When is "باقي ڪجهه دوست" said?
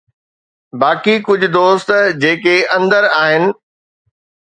0.83-1.93